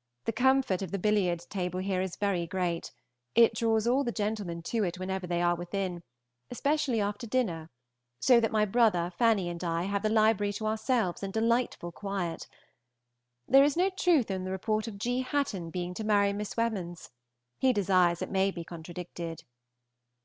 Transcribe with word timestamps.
The 0.26 0.32
comfort 0.32 0.82
of 0.82 0.92
the 0.92 1.00
billiard 1.00 1.40
table 1.50 1.80
here 1.80 2.00
is 2.00 2.14
very 2.14 2.46
great; 2.46 2.92
it 3.34 3.54
draws 3.56 3.88
all 3.88 4.04
the 4.04 4.12
gentlemen 4.12 4.62
to 4.62 4.84
it 4.84 5.00
whenever 5.00 5.26
they 5.26 5.42
are 5.42 5.56
within, 5.56 6.04
especially 6.48 7.00
after 7.00 7.26
dinner, 7.26 7.70
so 8.20 8.38
that 8.38 8.52
my 8.52 8.66
brother, 8.66 9.10
Fanny, 9.18 9.48
and 9.48 9.64
I 9.64 9.82
have 9.86 10.02
the 10.04 10.08
library 10.08 10.52
to 10.52 10.66
ourselves 10.68 11.24
in 11.24 11.32
delightful 11.32 11.90
quiet. 11.90 12.46
There 13.48 13.64
is 13.64 13.76
no 13.76 13.90
truth 13.90 14.30
in 14.30 14.44
the 14.44 14.52
report 14.52 14.86
of 14.86 14.96
G. 14.96 15.22
Hatton 15.22 15.70
being 15.70 15.92
to 15.94 16.04
marry 16.04 16.32
Miss 16.32 16.56
Wemyss. 16.56 17.10
He 17.58 17.72
desires 17.72 18.22
it 18.22 18.30
may 18.30 18.52
be 18.52 18.62
contradicted. 18.62 19.42